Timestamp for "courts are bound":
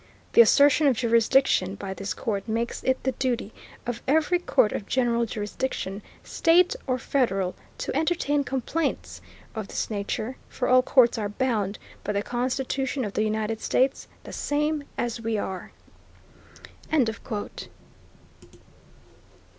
10.81-11.77